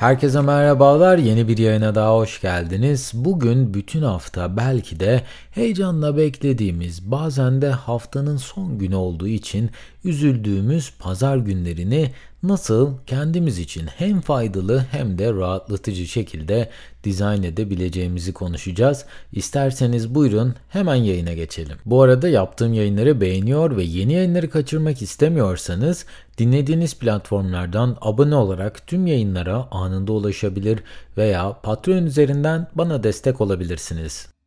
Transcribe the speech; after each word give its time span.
Herkese 0.00 0.40
merhabalar. 0.40 1.18
Yeni 1.18 1.48
bir 1.48 1.58
yayına 1.58 1.94
daha 1.94 2.14
hoş 2.16 2.40
geldiniz. 2.40 3.12
Bugün 3.14 3.74
bütün 3.74 4.02
hafta 4.02 4.56
belki 4.56 5.00
de 5.00 5.22
heyecanla 5.50 6.16
beklediğimiz, 6.16 7.10
bazen 7.10 7.62
de 7.62 7.70
haftanın 7.70 8.36
son 8.36 8.78
günü 8.78 8.94
olduğu 8.94 9.28
için 9.28 9.70
üzüldüğümüz 10.04 10.92
pazar 10.98 11.36
günlerini 11.36 12.12
nasıl 12.42 12.94
kendimiz 13.06 13.58
için 13.58 13.86
hem 13.86 14.20
faydalı 14.20 14.84
hem 14.90 15.18
de 15.18 15.32
rahatlatıcı 15.32 16.06
şekilde 16.06 16.70
dizayn 17.04 17.42
edebileceğimizi 17.42 18.32
konuşacağız. 18.32 19.04
İsterseniz 19.32 20.14
buyurun 20.14 20.54
hemen 20.68 20.94
yayına 20.94 21.32
geçelim. 21.32 21.76
Bu 21.86 22.02
arada 22.02 22.28
yaptığım 22.28 22.72
yayınları 22.72 23.20
beğeniyor 23.20 23.76
ve 23.76 23.82
yeni 23.82 24.12
yayınları 24.12 24.50
kaçırmak 24.50 25.02
istemiyorsanız 25.02 26.06
dinlediğiniz 26.38 26.98
platformlardan 26.98 27.96
abone 28.00 28.34
olarak 28.34 28.86
tüm 28.86 29.06
yayınlara 29.06 29.68
anında 29.70 30.12
ulaşabilir 30.12 30.80
veya 31.16 31.52
Patreon 31.62 32.06
üzerinden 32.06 32.66
bana 32.74 33.02
destek 33.02 33.40
olabilirsiniz. 33.40 34.39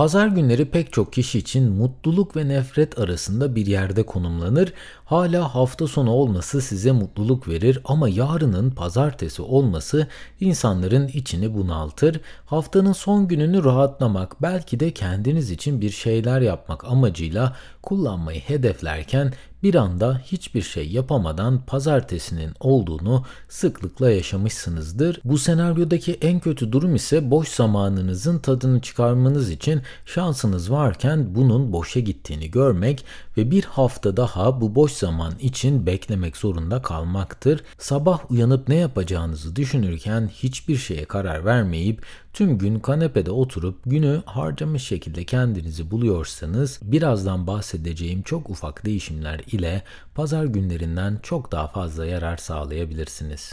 Pazar 0.00 0.26
günleri 0.26 0.64
pek 0.64 0.92
çok 0.92 1.12
kişi 1.12 1.38
için 1.38 1.72
mutluluk 1.72 2.36
ve 2.36 2.48
nefret 2.48 2.98
arasında 2.98 3.54
bir 3.54 3.66
yerde 3.66 4.02
konumlanır. 4.02 4.72
Hala 5.04 5.54
hafta 5.54 5.86
sonu 5.86 6.10
olması 6.10 6.62
size 6.62 6.92
mutluluk 6.92 7.48
verir 7.48 7.80
ama 7.84 8.08
yarının 8.08 8.70
pazartesi 8.70 9.42
olması 9.42 10.06
insanların 10.40 11.08
içini 11.08 11.54
bunaltır. 11.54 12.20
Haftanın 12.46 12.92
son 12.92 13.28
gününü 13.28 13.64
rahatlamak, 13.64 14.42
belki 14.42 14.80
de 14.80 14.90
kendiniz 14.90 15.50
için 15.50 15.80
bir 15.80 15.90
şeyler 15.90 16.40
yapmak 16.40 16.84
amacıyla 16.84 17.56
kullanmayı 17.82 18.40
hedeflerken 18.40 19.32
bir 19.62 19.74
anda 19.74 20.20
hiçbir 20.24 20.62
şey 20.62 20.90
yapamadan 20.90 21.64
pazartesinin 21.66 22.52
olduğunu 22.60 23.24
sıklıkla 23.48 24.10
yaşamışsınızdır. 24.10 25.20
Bu 25.24 25.38
senaryodaki 25.38 26.18
en 26.20 26.40
kötü 26.40 26.72
durum 26.72 26.94
ise 26.94 27.30
boş 27.30 27.48
zamanınızın 27.48 28.38
tadını 28.38 28.80
çıkarmanız 28.80 29.50
için 29.50 29.82
şansınız 30.06 30.70
varken 30.70 31.34
bunun 31.34 31.72
boşa 31.72 32.00
gittiğini 32.00 32.50
görmek 32.50 33.04
ve 33.36 33.50
bir 33.50 33.64
hafta 33.64 34.16
daha 34.16 34.60
bu 34.60 34.74
boş 34.74 34.92
zaman 34.92 35.32
için 35.40 35.86
beklemek 35.86 36.36
zorunda 36.36 36.82
kalmaktır. 36.82 37.62
Sabah 37.78 38.30
uyanıp 38.30 38.68
ne 38.68 38.76
yapacağınızı 38.76 39.56
düşünürken 39.56 40.28
hiçbir 40.28 40.76
şeye 40.76 41.04
karar 41.04 41.44
vermeyip 41.44 42.04
tüm 42.32 42.58
gün 42.58 42.78
kanepede 42.78 43.30
oturup 43.30 43.80
günü 43.86 44.22
harcamış 44.26 44.82
şekilde 44.82 45.24
kendinizi 45.24 45.90
buluyorsanız 45.90 46.80
birazdan 46.82 47.46
bahsedeceğim 47.46 48.22
çok 48.22 48.50
ufak 48.50 48.84
değişimler 48.84 49.40
ile 49.52 49.82
pazar 50.14 50.44
günlerinden 50.44 51.18
çok 51.22 51.52
daha 51.52 51.68
fazla 51.68 52.06
yarar 52.06 52.36
sağlayabilirsiniz. 52.36 53.52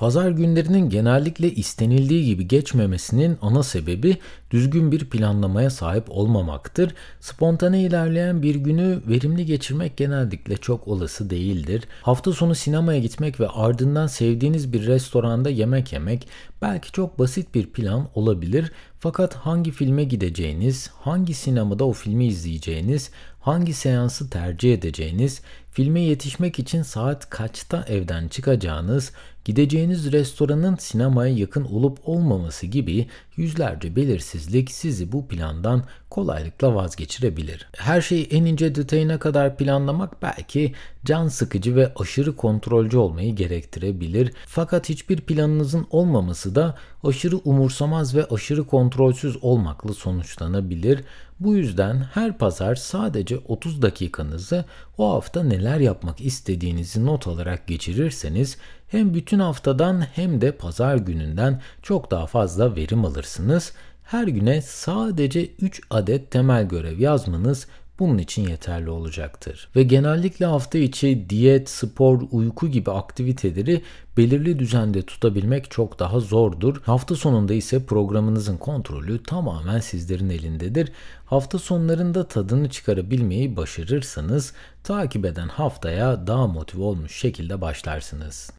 Pazar 0.00 0.30
günlerinin 0.30 0.90
genellikle 0.90 1.50
istenildiği 1.54 2.24
gibi 2.24 2.48
geçmemesinin 2.48 3.38
ana 3.42 3.62
sebebi 3.62 4.16
düzgün 4.50 4.92
bir 4.92 5.10
planlamaya 5.10 5.70
sahip 5.70 6.04
olmamaktır. 6.08 6.94
Spontane 7.20 7.82
ilerleyen 7.82 8.42
bir 8.42 8.54
günü 8.54 9.00
verimli 9.08 9.46
geçirmek 9.46 9.96
genellikle 9.96 10.56
çok 10.56 10.88
olası 10.88 11.30
değildir. 11.30 11.84
Hafta 12.02 12.32
sonu 12.32 12.54
sinemaya 12.54 13.00
gitmek 13.00 13.40
ve 13.40 13.48
ardından 13.48 14.06
sevdiğiniz 14.06 14.72
bir 14.72 14.86
restoranda 14.86 15.50
yemek 15.50 15.92
yemek 15.92 16.28
belki 16.62 16.92
çok 16.92 17.18
basit 17.18 17.54
bir 17.54 17.66
plan 17.66 18.08
olabilir. 18.14 18.72
Fakat 18.98 19.34
hangi 19.34 19.70
filme 19.70 20.04
gideceğiniz, 20.04 20.90
hangi 21.00 21.34
sinemada 21.34 21.84
o 21.84 21.92
filmi 21.92 22.26
izleyeceğiniz, 22.26 23.10
hangi 23.40 23.74
seansı 23.74 24.30
tercih 24.30 24.74
edeceğiniz, 24.74 25.40
filme 25.72 26.00
yetişmek 26.00 26.58
için 26.58 26.82
saat 26.82 27.30
kaçta 27.30 27.84
evden 27.88 28.28
çıkacağınız, 28.28 29.12
gideceğiniz 29.44 30.12
restoranın 30.12 30.76
sinemaya 30.76 31.34
yakın 31.34 31.64
olup 31.64 31.98
olmaması 32.04 32.66
gibi 32.66 33.06
yüzlerce 33.36 33.96
belirsizlik 33.96 34.70
sizi 34.70 35.12
bu 35.12 35.28
plandan 35.28 35.84
kolaylıkla 36.10 36.74
vazgeçirebilir. 36.74 37.68
Her 37.76 38.00
şeyi 38.00 38.26
en 38.26 38.44
ince 38.44 38.74
detayına 38.74 39.18
kadar 39.18 39.56
planlamak 39.56 40.22
belki 40.22 40.74
can 41.04 41.28
sıkıcı 41.28 41.76
ve 41.76 41.92
aşırı 41.96 42.36
kontrolcü 42.36 42.96
olmayı 42.96 43.36
gerektirebilir. 43.36 44.32
Fakat 44.46 44.88
hiçbir 44.88 45.20
planınızın 45.20 45.86
olmaması 45.90 46.54
da 46.54 46.78
aşırı 47.04 47.36
umursamaz 47.36 48.14
ve 48.16 48.24
aşırı 48.24 48.66
kontrolsüz 48.66 49.44
olmakla 49.44 49.94
sonuçlanabilir. 49.94 51.04
Bu 51.40 51.54
yüzden 51.54 51.96
her 51.96 52.38
pazar 52.38 52.74
sadece 52.74 53.38
30 53.38 53.82
dakikanızı 53.82 54.64
o 54.98 55.12
hafta 55.12 55.42
neler 55.42 55.80
yapmak 55.80 56.20
istediğinizi 56.20 57.06
not 57.06 57.26
alarak 57.26 57.66
geçirirseniz 57.66 58.58
hem 58.88 59.14
bütün 59.14 59.38
haftadan 59.38 60.00
hem 60.00 60.40
de 60.40 60.52
pazar 60.52 60.96
gününden 60.96 61.60
çok 61.82 62.10
daha 62.10 62.26
fazla 62.26 62.76
verim 62.76 63.04
alırsınız. 63.04 63.72
Her 64.04 64.26
güne 64.26 64.62
sadece 64.62 65.46
3 65.46 65.82
adet 65.90 66.30
temel 66.30 66.68
görev 66.68 66.98
yazmanız 66.98 67.66
bunun 68.00 68.18
için 68.18 68.48
yeterli 68.48 68.90
olacaktır. 68.90 69.68
Ve 69.76 69.82
genellikle 69.82 70.46
hafta 70.46 70.78
içi 70.78 71.26
diyet, 71.30 71.70
spor, 71.70 72.22
uyku 72.30 72.68
gibi 72.68 72.90
aktiviteleri 72.90 73.82
belirli 74.16 74.58
düzende 74.58 75.02
tutabilmek 75.02 75.70
çok 75.70 75.98
daha 75.98 76.20
zordur. 76.20 76.82
Hafta 76.82 77.14
sonunda 77.14 77.54
ise 77.54 77.86
programınızın 77.86 78.56
kontrolü 78.56 79.22
tamamen 79.22 79.80
sizlerin 79.80 80.30
elindedir. 80.30 80.92
Hafta 81.26 81.58
sonlarında 81.58 82.28
tadını 82.28 82.70
çıkarabilmeyi 82.70 83.56
başarırsanız 83.56 84.52
takip 84.84 85.24
eden 85.24 85.48
haftaya 85.48 86.26
daha 86.26 86.46
motive 86.46 86.82
olmuş 86.82 87.16
şekilde 87.16 87.60
başlarsınız. 87.60 88.50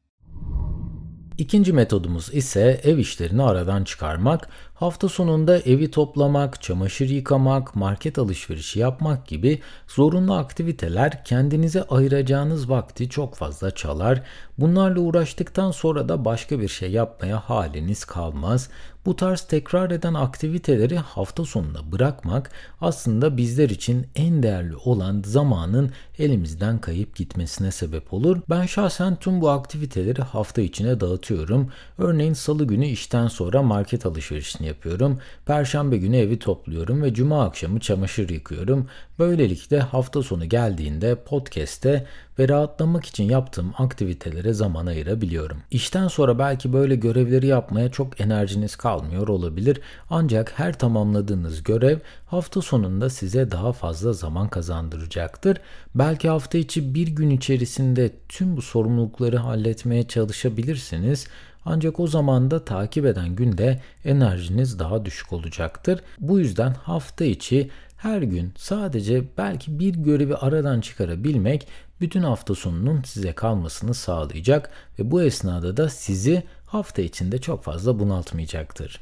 İkinci 1.38 1.74
metodumuz 1.74 2.34
ise 2.34 2.82
ev 2.84 2.98
işlerini 2.98 3.44
aradan 3.44 3.84
çıkarmak. 3.84 4.50
Hafta 4.82 5.10
sonunda 5.10 5.60
evi 5.60 5.92
toplamak, 5.92 6.62
çamaşır 6.62 7.10
yıkamak, 7.10 7.76
market 7.76 8.18
alışverişi 8.20 8.80
yapmak 8.80 9.28
gibi 9.28 9.62
zorunlu 9.88 10.34
aktiviteler 10.34 11.24
kendinize 11.24 11.84
ayıracağınız 11.84 12.70
vakti 12.70 13.10
çok 13.10 13.36
fazla 13.36 13.72
çalar. 13.72 14.24
Bunlarla 14.60 15.00
uğraştıktan 15.00 15.72
sonra 15.72 16.10
da 16.10 16.26
başka 16.26 16.60
bir 16.60 16.68
şey 16.68 16.92
yapmaya 16.92 17.40
haliniz 17.40 18.06
kalmaz. 18.06 18.70
Bu 19.06 19.16
tarz 19.16 19.42
tekrar 19.42 19.92
eden 19.92 20.14
aktiviteleri 20.14 20.98
hafta 20.98 21.46
sonuna 21.46 21.92
bırakmak 21.92 22.52
aslında 22.82 23.38
bizler 23.38 23.70
için 23.70 24.08
en 24.16 24.44
değerli 24.44 24.76
olan 24.76 25.24
zamanın 25.26 25.92
elimizden 26.20 26.82
kayıp 26.82 27.16
gitmesine 27.16 27.72
sebep 27.72 28.14
olur. 28.14 28.38
Ben 28.50 28.66
şahsen 28.66 29.16
tüm 29.16 29.42
bu 29.42 29.50
aktiviteleri 29.50 30.22
hafta 30.22 30.62
içine 30.62 31.00
dağıtıyorum. 31.00 31.72
Örneğin 31.98 32.34
salı 32.34 32.66
günü 32.66 32.86
işten 32.86 33.28
sonra 33.28 33.62
market 33.62 34.06
alışverişini 34.06 34.71
yapıyorum. 34.72 35.20
Perşembe 35.46 35.98
günü 35.98 36.18
evi 36.18 36.40
topluyorum 36.40 37.04
ve 37.04 37.14
cuma 37.14 37.46
akşamı 37.46 37.80
çamaşır 37.80 38.30
yıkıyorum. 38.30 38.88
Böylelikle 39.20 39.80
hafta 39.80 40.24
sonu 40.24 40.46
geldiğinde 40.46 41.16
podcast'te 41.16 42.06
ve 42.40 42.50
rahatlamak 42.50 43.06
için 43.06 43.24
yaptığım 43.24 43.74
aktivitelere 43.78 44.54
zaman 44.54 44.86
ayırabiliyorum. 44.86 45.58
İşten 45.72 46.08
sonra 46.08 46.40
belki 46.40 46.74
böyle 46.74 46.96
görevleri 46.96 47.48
yapmaya 47.48 47.92
çok 47.92 48.22
enerjiniz 48.22 48.76
kalmıyor 48.76 49.28
olabilir. 49.28 49.82
Ancak 50.10 50.60
her 50.60 50.80
tamamladığınız 50.80 51.64
görev 51.64 51.98
hafta 52.26 52.62
sonunda 52.62 53.10
size 53.10 53.52
daha 53.52 53.74
fazla 53.74 54.14
zaman 54.14 54.48
kazandıracaktır. 54.48 55.58
Belki 55.96 56.30
hafta 56.30 56.58
içi 56.58 56.96
bir 56.96 57.08
gün 57.08 57.30
içerisinde 57.30 58.12
tüm 58.30 58.58
bu 58.58 58.62
sorumlulukları 58.62 59.38
halletmeye 59.38 60.08
çalışabilirsiniz. 60.08 61.28
Ancak 61.66 62.00
o 62.00 62.08
zaman 62.08 62.52
da 62.52 62.66
takip 62.66 63.06
eden 63.06 63.36
günde 63.36 63.82
enerjiniz 64.06 64.80
daha 64.80 65.06
düşük 65.06 65.34
olacaktır. 65.34 66.02
Bu 66.20 66.40
yüzden 66.40 66.74
hafta 66.74 67.26
içi 67.26 67.70
her 67.98 68.22
gün 68.22 68.54
sadece 68.58 69.24
belki 69.38 69.80
bir 69.80 69.96
görevi 69.96 70.36
aradan 70.36 70.82
çıkarabilmek 70.82 71.68
bütün 72.02 72.22
hafta 72.22 72.56
sonunun 72.56 73.02
size 73.02 73.34
kalmasını 73.34 73.94
sağlayacak 73.94 74.72
ve 75.00 75.12
bu 75.12 75.24
esnada 75.24 75.78
da 75.78 75.90
sizi 75.90 76.44
hafta 76.66 77.02
içinde 77.02 77.38
çok 77.38 77.64
fazla 77.64 78.00
bunaltmayacaktır. 78.00 79.02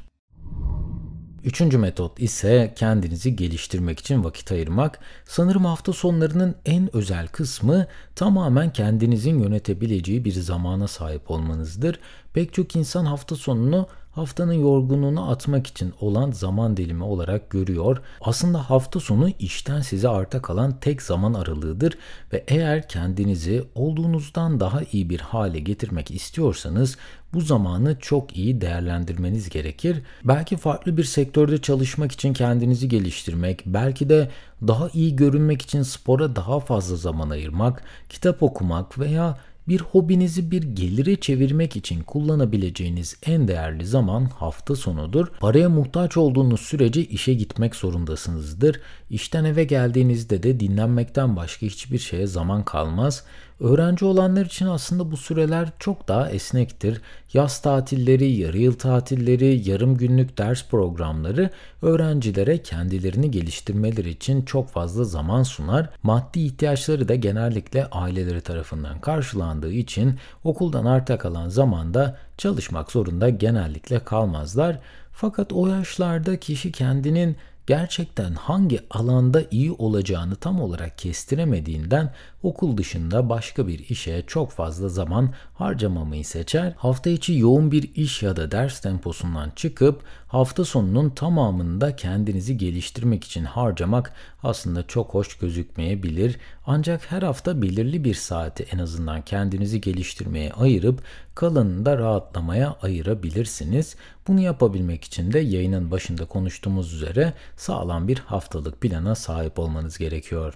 Üçüncü 1.44 1.78
metot 1.78 2.20
ise 2.20 2.72
kendinizi 2.76 3.36
geliştirmek 3.36 3.98
için 4.00 4.24
vakit 4.24 4.52
ayırmak. 4.52 4.98
Sanırım 5.24 5.64
hafta 5.64 5.92
sonlarının 5.92 6.54
en 6.64 6.96
özel 6.96 7.28
kısmı 7.28 7.86
tamamen 8.16 8.72
kendinizin 8.72 9.38
yönetebileceği 9.38 10.24
bir 10.24 10.32
zamana 10.32 10.88
sahip 10.88 11.30
olmanızdır. 11.30 12.00
Pek 12.34 12.52
çok 12.52 12.76
insan 12.76 13.04
hafta 13.04 13.36
sonunu 13.36 13.86
haftanın 14.10 14.52
yorgunluğunu 14.52 15.30
atmak 15.30 15.66
için 15.66 15.92
olan 16.00 16.30
zaman 16.30 16.76
dilimi 16.76 17.04
olarak 17.04 17.50
görüyor. 17.50 18.02
Aslında 18.20 18.70
hafta 18.70 19.00
sonu 19.00 19.28
işten 19.38 19.80
size 19.80 20.08
arta 20.08 20.42
kalan 20.42 20.80
tek 20.80 21.02
zaman 21.02 21.34
aralığıdır 21.34 21.98
ve 22.32 22.44
eğer 22.48 22.88
kendinizi 22.88 23.64
olduğunuzdan 23.74 24.60
daha 24.60 24.80
iyi 24.92 25.10
bir 25.10 25.20
hale 25.20 25.58
getirmek 25.58 26.10
istiyorsanız 26.10 26.96
bu 27.34 27.40
zamanı 27.40 27.98
çok 28.00 28.36
iyi 28.36 28.60
değerlendirmeniz 28.60 29.48
gerekir. 29.48 30.02
Belki 30.24 30.56
farklı 30.56 30.96
bir 30.96 31.04
sektörde 31.04 31.58
çalışmak 31.58 32.12
için 32.12 32.32
kendinizi 32.32 32.88
geliştirmek, 32.88 33.62
belki 33.66 34.08
de 34.08 34.30
daha 34.66 34.88
iyi 34.88 35.16
görünmek 35.16 35.62
için 35.62 35.82
spora 35.82 36.36
daha 36.36 36.60
fazla 36.60 36.96
zaman 36.96 37.30
ayırmak, 37.30 37.82
kitap 38.08 38.42
okumak 38.42 38.98
veya 38.98 39.38
Bir 39.70 39.80
hobinizi 39.80 40.50
bir 40.50 40.62
gelire 40.62 41.16
çevirmek 41.16 41.76
için 41.76 42.02
kullanabileceğiniz 42.02 43.16
en 43.26 43.48
değerli 43.48 43.86
zaman 43.86 44.24
hafta 44.24 44.76
sonudur. 44.76 45.26
Paraya 45.40 45.68
muhtaç 45.68 46.16
olduğunuz 46.16 46.60
sürece 46.60 47.04
işe 47.04 47.34
gitmek 47.34 47.76
zorundasınızdır. 47.76 48.80
İşten 49.10 49.44
eve 49.44 49.64
geldiğinizde 49.64 50.42
de 50.42 50.60
dinlenmekten 50.60 51.36
başka 51.36 51.66
hiçbir 51.66 51.98
şeye 51.98 52.26
zaman 52.26 52.64
kalmaz. 52.64 53.24
Öğrenci 53.60 54.04
olanlar 54.04 54.46
için 54.46 54.66
aslında 54.66 55.10
bu 55.10 55.16
süreler 55.16 55.68
çok 55.78 56.08
daha 56.08 56.30
esnektir. 56.30 57.00
Yaz 57.32 57.62
tatilleri, 57.62 58.32
yarı 58.32 58.58
yıl 58.58 58.72
tatilleri, 58.72 59.68
yarım 59.68 59.96
günlük 59.96 60.38
ders 60.38 60.68
programları 60.68 61.50
öğrencilere 61.82 62.62
kendilerini 62.62 63.30
geliştirmeleri 63.30 64.10
için 64.10 64.42
çok 64.42 64.68
fazla 64.68 65.04
zaman 65.04 65.42
sunar. 65.42 65.88
Maddi 66.02 66.40
ihtiyaçları 66.40 67.08
da 67.08 67.14
genellikle 67.14 67.86
aileleri 67.86 68.40
tarafından 68.40 69.00
karşılandığı 69.00 69.72
için 69.72 70.18
okuldan 70.44 70.84
arta 70.84 71.18
kalan 71.18 71.48
zamanda 71.48 72.16
çalışmak 72.38 72.92
zorunda 72.92 73.28
genellikle 73.28 74.04
kalmazlar. 74.04 74.78
Fakat 75.12 75.52
o 75.52 75.66
yaşlarda 75.66 76.36
kişi 76.36 76.72
kendinin 76.72 77.36
gerçekten 77.66 78.34
hangi 78.34 78.80
alanda 78.90 79.42
iyi 79.50 79.72
olacağını 79.72 80.36
tam 80.36 80.60
olarak 80.60 80.98
kestiremediğinden 80.98 82.12
okul 82.42 82.76
dışında 82.76 83.28
başka 83.28 83.68
bir 83.68 83.78
işe 83.78 84.24
çok 84.26 84.50
fazla 84.50 84.88
zaman 84.88 85.34
harcamamayı 85.54 86.24
seçer. 86.24 86.72
Hafta 86.76 87.10
içi 87.10 87.38
yoğun 87.38 87.72
bir 87.72 87.94
iş 87.94 88.22
ya 88.22 88.36
da 88.36 88.50
ders 88.50 88.80
temposundan 88.80 89.50
çıkıp 89.56 90.02
hafta 90.28 90.64
sonunun 90.64 91.10
tamamında 91.10 91.96
kendinizi 91.96 92.58
geliştirmek 92.58 93.24
için 93.24 93.44
harcamak 93.44 94.12
aslında 94.42 94.86
çok 94.86 95.14
hoş 95.14 95.38
gözükmeyebilir. 95.38 96.36
Ancak 96.66 97.12
her 97.12 97.22
hafta 97.22 97.62
belirli 97.62 98.04
bir 98.04 98.14
saati 98.14 98.66
en 98.72 98.78
azından 98.78 99.22
kendinizi 99.22 99.80
geliştirmeye 99.80 100.52
ayırıp 100.52 101.02
kalanını 101.34 101.86
da 101.86 101.98
rahatlamaya 101.98 102.76
ayırabilirsiniz. 102.82 103.96
Bunu 104.28 104.40
yapabilmek 104.40 105.04
için 105.04 105.32
de 105.32 105.38
yayının 105.38 105.90
başında 105.90 106.24
konuştuğumuz 106.24 106.94
üzere 106.94 107.32
sağlam 107.56 108.08
bir 108.08 108.18
haftalık 108.18 108.80
plana 108.80 109.14
sahip 109.14 109.58
olmanız 109.58 109.98
gerekiyor. 109.98 110.54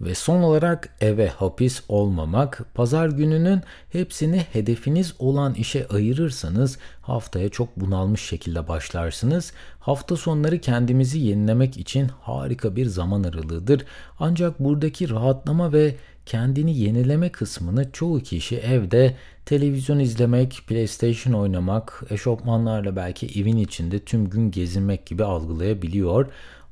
Ve 0.00 0.14
son 0.14 0.42
olarak 0.42 0.88
eve 1.00 1.28
hapis 1.28 1.82
olmamak. 1.88 2.64
Pazar 2.74 3.08
gününün 3.08 3.60
hepsini 3.92 4.38
hedefiniz 4.52 5.14
olan 5.18 5.54
işe 5.54 5.86
ayırırsanız 5.88 6.78
haftaya 7.02 7.48
çok 7.48 7.76
bunalmış 7.76 8.22
şekilde 8.22 8.68
başlarsınız. 8.68 9.52
Hafta 9.80 10.16
sonları 10.16 10.58
kendimizi 10.58 11.18
yenilemek 11.18 11.76
için 11.76 12.10
harika 12.20 12.76
bir 12.76 12.86
zaman 12.86 13.22
aralığıdır. 13.22 13.84
Ancak 14.18 14.60
buradaki 14.60 15.10
rahatlama 15.10 15.72
ve 15.72 15.94
kendini 16.26 16.78
yenileme 16.78 17.32
kısmını 17.32 17.92
çoğu 17.92 18.20
kişi 18.20 18.56
evde 18.56 19.16
televizyon 19.46 19.98
izlemek, 19.98 20.62
PlayStation 20.66 21.32
oynamak, 21.32 22.04
eşofmanlarla 22.10 22.96
belki 22.96 23.40
evin 23.40 23.56
içinde 23.56 23.98
tüm 23.98 24.30
gün 24.30 24.50
gezinmek 24.50 25.06
gibi 25.06 25.24
algılayabiliyor. 25.24 26.26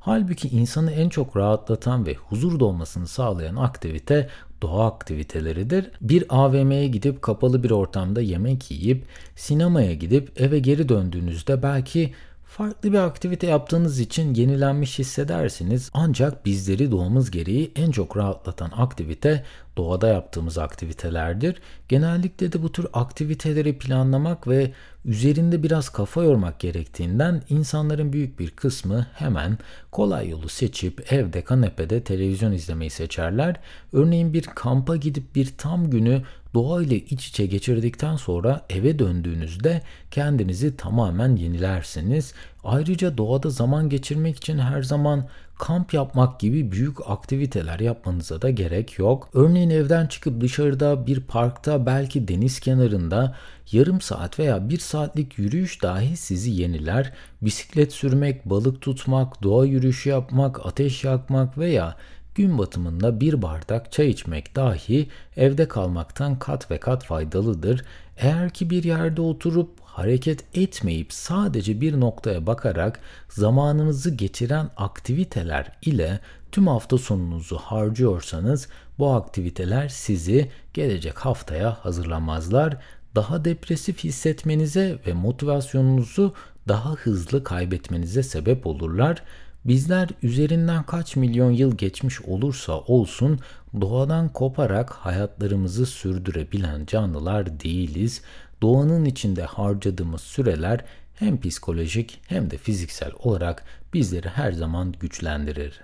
Halbuki 0.07 0.47
insanı 0.47 0.91
en 0.91 1.09
çok 1.09 1.37
rahatlatan 1.37 2.05
ve 2.05 2.13
huzur 2.13 2.59
dolmasını 2.59 3.07
sağlayan 3.07 3.55
aktivite 3.55 4.29
doğa 4.61 4.87
aktiviteleridir. 4.87 5.91
Bir 6.01 6.25
AVM'ye 6.29 6.87
gidip 6.87 7.21
kapalı 7.21 7.63
bir 7.63 7.71
ortamda 7.71 8.21
yemek 8.21 8.71
yiyip 8.71 9.05
sinemaya 9.35 9.93
gidip 9.93 10.41
eve 10.41 10.59
geri 10.59 10.89
döndüğünüzde 10.89 11.63
belki 11.63 12.13
Farklı 12.47 12.93
bir 12.93 12.97
aktivite 12.97 13.47
yaptığınız 13.47 13.99
için 13.99 14.33
yenilenmiş 14.33 14.99
hissedersiniz. 14.99 15.89
Ancak 15.93 16.45
bizleri 16.45 16.91
doğamız 16.91 17.31
gereği 17.31 17.71
en 17.75 17.91
çok 17.91 18.17
rahatlatan 18.17 18.71
aktivite 18.77 19.43
doğada 19.77 20.07
yaptığımız 20.07 20.57
aktivitelerdir. 20.57 21.61
Genellikle 21.89 22.51
de 22.51 22.63
bu 22.63 22.71
tür 22.71 22.87
aktiviteleri 22.93 23.77
planlamak 23.77 24.47
ve 24.47 24.71
üzerinde 25.05 25.63
biraz 25.63 25.89
kafa 25.89 26.23
yormak 26.23 26.59
gerektiğinden 26.59 27.43
insanların 27.49 28.13
büyük 28.13 28.39
bir 28.39 28.49
kısmı 28.49 29.07
hemen 29.13 29.57
kolay 29.91 30.29
yolu 30.29 30.49
seçip 30.49 31.13
evde 31.13 31.43
kanepede 31.43 32.03
televizyon 32.03 32.51
izlemeyi 32.51 32.89
seçerler. 32.89 33.55
Örneğin 33.93 34.33
bir 34.33 34.43
kampa 34.43 34.95
gidip 34.95 35.35
bir 35.35 35.53
tam 35.57 35.89
günü 35.89 36.21
doğa 36.53 36.81
ile 36.81 36.95
iç 36.95 37.27
içe 37.27 37.45
geçirdikten 37.45 38.15
sonra 38.15 38.65
eve 38.69 38.99
döndüğünüzde 38.99 39.81
kendinizi 40.11 40.77
tamamen 40.77 41.35
yenilersiniz. 41.35 42.33
Ayrıca 42.63 43.17
doğada 43.17 43.49
zaman 43.49 43.89
geçirmek 43.89 44.37
için 44.37 44.59
her 44.59 44.83
zaman 44.83 45.27
kamp 45.59 45.93
yapmak 45.93 46.39
gibi 46.39 46.71
büyük 46.71 47.09
aktiviteler 47.09 47.79
yapmanıza 47.79 48.41
da 48.41 48.49
gerek 48.49 48.99
yok. 48.99 49.29
Örneğin 49.33 49.69
evden 49.69 50.07
çıkıp 50.07 50.41
dışarıda 50.41 51.07
bir 51.07 51.19
parkta 51.21 51.85
belki 51.85 52.27
deniz 52.27 52.59
kenarında 52.59 53.35
yarım 53.71 54.01
saat 54.01 54.39
veya 54.39 54.69
bir 54.69 54.79
saatlik 54.79 55.37
yürüyüş 55.37 55.83
dahi 55.83 56.17
sizi 56.17 56.51
yeniler. 56.51 57.13
Bisiklet 57.41 57.93
sürmek, 57.93 58.45
balık 58.45 58.81
tutmak, 58.81 59.43
doğa 59.43 59.65
yürüyüşü 59.65 60.09
yapmak, 60.09 60.65
ateş 60.65 61.03
yakmak 61.03 61.57
veya 61.57 61.95
gün 62.37 62.57
batımında 62.57 63.19
bir 63.19 63.41
bardak 63.41 63.91
çay 63.91 64.09
içmek 64.09 64.55
dahi 64.55 65.09
evde 65.37 65.67
kalmaktan 65.67 66.39
kat 66.39 66.71
ve 66.71 66.79
kat 66.79 67.05
faydalıdır. 67.05 67.85
Eğer 68.17 68.49
ki 68.49 68.69
bir 68.69 68.83
yerde 68.83 69.21
oturup 69.21 69.69
hareket 69.83 70.57
etmeyip 70.57 71.13
sadece 71.13 71.81
bir 71.81 71.99
noktaya 71.99 72.47
bakarak 72.47 72.99
zamanınızı 73.29 74.11
geçiren 74.11 74.69
aktiviteler 74.77 75.71
ile 75.81 76.19
tüm 76.51 76.67
hafta 76.67 76.97
sonunuzu 76.97 77.57
harcıyorsanız 77.57 78.67
bu 78.99 79.09
aktiviteler 79.09 79.87
sizi 79.87 80.51
gelecek 80.73 81.17
haftaya 81.17 81.85
hazırlamazlar. 81.85 82.77
Daha 83.15 83.45
depresif 83.45 84.03
hissetmenize 84.03 84.99
ve 85.07 85.13
motivasyonunuzu 85.13 86.33
daha 86.67 86.91
hızlı 86.93 87.43
kaybetmenize 87.43 88.23
sebep 88.23 88.67
olurlar. 88.67 89.23
Bizler 89.67 90.09
üzerinden 90.23 90.83
kaç 90.83 91.15
milyon 91.15 91.51
yıl 91.51 91.77
geçmiş 91.77 92.21
olursa 92.21 92.79
olsun 92.79 93.39
doğadan 93.81 94.29
koparak 94.29 94.89
hayatlarımızı 94.89 95.85
sürdürebilen 95.85 96.85
canlılar 96.85 97.59
değiliz. 97.59 98.21
Doğanın 98.61 99.05
içinde 99.05 99.43
harcadığımız 99.43 100.21
süreler 100.21 100.85
hem 101.13 101.41
psikolojik 101.41 102.21
hem 102.27 102.51
de 102.51 102.57
fiziksel 102.57 103.11
olarak 103.23 103.63
bizleri 103.93 104.29
her 104.29 104.51
zaman 104.51 104.93
güçlendirir. 104.99 105.81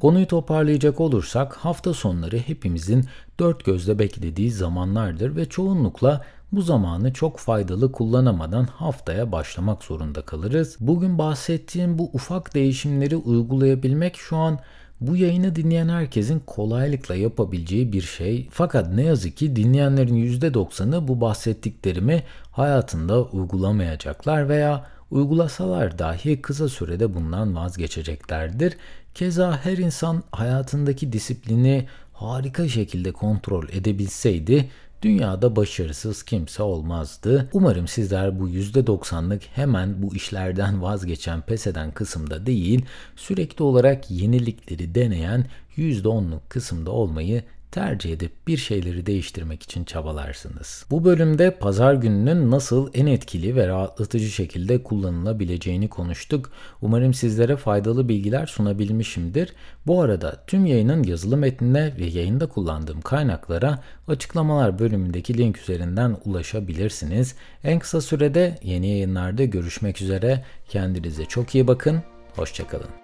Konuyu 0.00 0.26
toparlayacak 0.26 1.00
olursak 1.00 1.56
hafta 1.56 1.94
sonları 1.94 2.38
hepimizin 2.38 3.04
dört 3.40 3.64
gözle 3.64 3.98
beklediği 3.98 4.50
zamanlardır 4.50 5.36
ve 5.36 5.48
çoğunlukla 5.48 6.24
bu 6.52 6.62
zamanı 6.62 7.12
çok 7.12 7.38
faydalı 7.38 7.92
kullanamadan 7.92 8.64
haftaya 8.64 9.32
başlamak 9.32 9.84
zorunda 9.84 10.22
kalırız. 10.22 10.76
Bugün 10.80 11.18
bahsettiğim 11.18 11.98
bu 11.98 12.10
ufak 12.12 12.54
değişimleri 12.54 13.16
uygulayabilmek 13.16 14.16
şu 14.16 14.36
an 14.36 14.58
bu 15.00 15.16
yayını 15.16 15.56
dinleyen 15.56 15.88
herkesin 15.88 16.42
kolaylıkla 16.46 17.14
yapabileceği 17.14 17.92
bir 17.92 18.02
şey. 18.02 18.48
Fakat 18.50 18.92
ne 18.92 19.02
yazık 19.02 19.36
ki 19.36 19.56
dinleyenlerin 19.56 20.38
%90'ı 20.40 21.08
bu 21.08 21.20
bahsettiklerimi 21.20 22.22
hayatında 22.50 23.22
uygulamayacaklar 23.22 24.48
veya 24.48 24.86
uygulasalar 25.10 25.98
dahi 25.98 26.42
kısa 26.42 26.68
sürede 26.68 27.14
bundan 27.14 27.56
vazgeçeceklerdir. 27.56 28.76
Keza 29.14 29.60
her 29.64 29.76
insan 29.78 30.22
hayatındaki 30.32 31.12
disiplini 31.12 31.86
harika 32.12 32.68
şekilde 32.68 33.12
kontrol 33.12 33.68
edebilseydi 33.68 34.68
dünyada 35.02 35.56
başarısız 35.56 36.22
kimse 36.22 36.62
olmazdı. 36.62 37.48
Umarım 37.52 37.88
sizler 37.88 38.40
bu 38.40 38.48
%90'lık 38.48 39.42
hemen 39.54 40.02
bu 40.02 40.16
işlerden 40.16 40.82
vazgeçen 40.82 41.40
pes 41.40 41.66
eden 41.66 41.90
kısımda 41.90 42.46
değil, 42.46 42.84
sürekli 43.16 43.62
olarak 43.62 44.10
yenilikleri 44.10 44.94
deneyen 44.94 45.46
%10'luk 45.76 46.40
kısımda 46.48 46.90
olmayı 46.90 47.42
tercih 47.72 48.12
edip 48.12 48.32
bir 48.46 48.56
şeyleri 48.56 49.06
değiştirmek 49.06 49.62
için 49.62 49.84
çabalarsınız. 49.84 50.86
Bu 50.90 51.04
bölümde 51.04 51.50
pazar 51.50 51.94
gününün 51.94 52.50
nasıl 52.50 52.90
en 52.94 53.06
etkili 53.06 53.56
ve 53.56 53.68
rahatlatıcı 53.68 54.28
şekilde 54.28 54.82
kullanılabileceğini 54.82 55.88
konuştuk. 55.88 56.50
Umarım 56.82 57.14
sizlere 57.14 57.56
faydalı 57.56 58.08
bilgiler 58.08 58.46
sunabilmişimdir. 58.46 59.52
Bu 59.86 60.02
arada 60.02 60.44
tüm 60.46 60.66
yayının 60.66 61.02
yazılı 61.02 61.36
metnine 61.36 61.94
ve 61.98 62.04
yayında 62.04 62.46
kullandığım 62.46 63.00
kaynaklara 63.00 63.78
açıklamalar 64.08 64.78
bölümündeki 64.78 65.38
link 65.38 65.58
üzerinden 65.58 66.16
ulaşabilirsiniz. 66.24 67.34
En 67.64 67.78
kısa 67.78 68.00
sürede 68.00 68.58
yeni 68.62 68.88
yayınlarda 68.88 69.44
görüşmek 69.44 70.02
üzere. 70.02 70.44
Kendinize 70.68 71.24
çok 71.24 71.54
iyi 71.54 71.66
bakın. 71.66 72.02
Hoşçakalın. 72.36 73.01